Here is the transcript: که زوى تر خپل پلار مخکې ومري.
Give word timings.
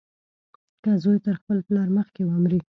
که 0.83 0.89
زوى 1.03 1.17
تر 1.25 1.35
خپل 1.41 1.57
پلار 1.67 1.87
مخکې 1.97 2.21
ومري. 2.25 2.59